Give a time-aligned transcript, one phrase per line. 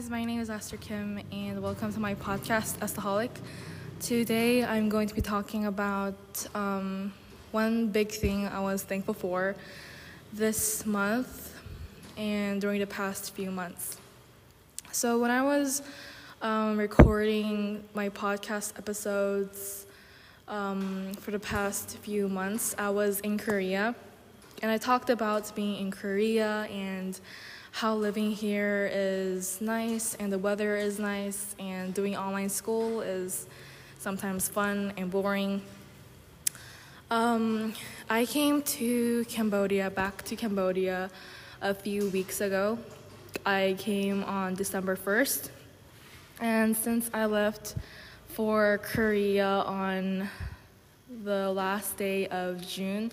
[0.00, 0.08] Guys.
[0.08, 3.28] My name is Esther Kim, and welcome to my podcast, Estaholic.
[4.00, 7.12] Today, I'm going to be talking about um,
[7.50, 9.56] one big thing I was thankful for
[10.32, 11.54] this month
[12.16, 13.98] and during the past few months.
[14.90, 15.82] So, when I was
[16.40, 19.84] um, recording my podcast episodes
[20.48, 23.94] um, for the past few months, I was in Korea,
[24.62, 27.20] and I talked about being in Korea and
[27.72, 33.46] how living here is nice and the weather is nice and doing online school is
[33.98, 35.62] sometimes fun and boring.
[37.10, 37.74] Um,
[38.08, 41.10] I came to Cambodia, back to Cambodia,
[41.62, 42.78] a few weeks ago.
[43.44, 45.50] I came on December 1st,
[46.40, 47.76] and since I left
[48.28, 50.28] for Korea on
[51.24, 53.12] the last day of June,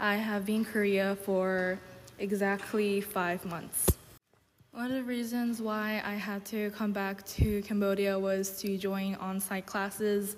[0.00, 1.78] I have been Korea for
[2.18, 3.96] exactly five months.
[4.72, 9.14] One of the reasons why I had to come back to Cambodia was to join
[9.16, 10.36] on-site classes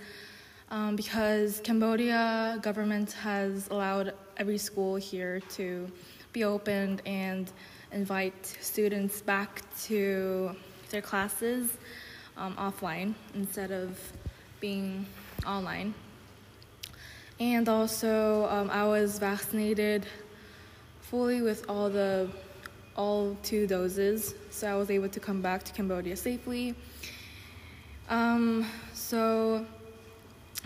[0.71, 5.91] um, because Cambodia government has allowed every school here to
[6.33, 7.51] be opened and
[7.91, 10.55] invite students back to
[10.91, 11.77] their classes
[12.37, 13.99] um, offline instead of
[14.61, 15.07] being
[15.47, 15.95] online.
[17.41, 20.07] And also, um, I was vaccinated
[21.11, 22.29] fully with all the
[22.95, 26.75] all two doses, so I was able to come back to Cambodia safely.
[28.11, 29.65] Um, so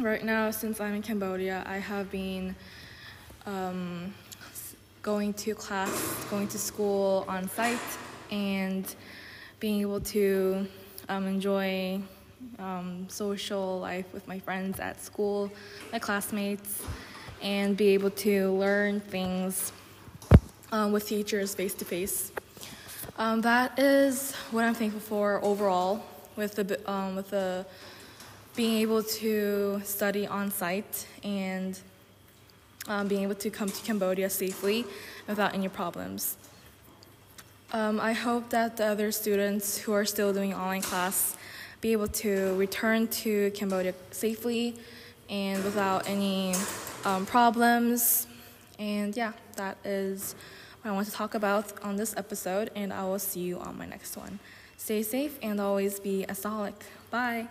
[0.01, 2.57] right now, since I'm in Cambodia, I have been
[3.47, 4.13] um,
[5.03, 5.93] going to class,
[6.31, 7.79] going to school on site,
[8.31, 8.93] and
[9.61, 10.67] being able to
[11.09, 12.01] um, enjoy
[12.59, 15.53] um, social life with my friends at school,
[15.93, 16.83] my classmates,
[17.43, 19.73] and be able to learn things
[20.73, 22.33] um, with teachers face to face.
[23.17, 26.03] That is what I'm thankful for overall
[26.37, 27.65] with the um, with the
[28.57, 31.79] being able to study on site and
[32.89, 34.85] um, being able to come to Cambodia safely
[35.27, 36.37] without any problems.
[37.73, 41.37] Um, I hope that the other students who are still doing online class
[41.81, 44.77] be able to return to Cambodia safely
[45.31, 46.55] and without any
[47.05, 48.27] um, problems.
[48.83, 50.35] And yeah, that is
[50.81, 53.79] what I want to talk about on this episode, and I will see you on
[53.79, 54.41] my next one.
[54.77, 56.75] Stay safe and always be a solid.
[57.09, 57.47] Bye.